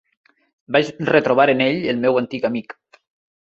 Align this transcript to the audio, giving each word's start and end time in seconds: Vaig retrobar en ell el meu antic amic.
Vaig 0.75 0.89
retrobar 1.11 1.47
en 1.55 1.63
ell 1.67 1.79
el 1.95 2.03
meu 2.07 2.21
antic 2.25 2.51
amic. 2.53 2.79